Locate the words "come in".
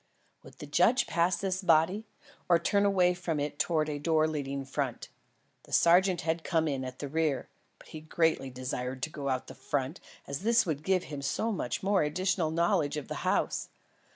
6.43-6.83